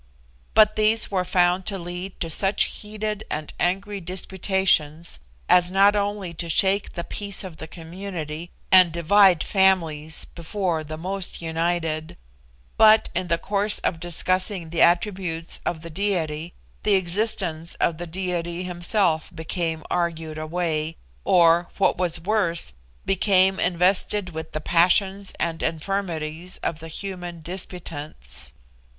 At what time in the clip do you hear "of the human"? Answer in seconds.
26.63-27.43